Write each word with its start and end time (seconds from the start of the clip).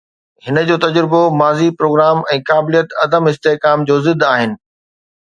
هن 0.45 0.55
جو 0.69 0.75
تجربو، 0.85 1.19
ماضي، 1.41 1.67
پروگرام 1.79 2.21
۽ 2.37 2.39
قابليت 2.51 2.97
عدم 3.05 3.23
استحڪام 3.33 3.85
جو 3.91 3.95
ضد 4.09 4.27
آهن. 4.31 4.51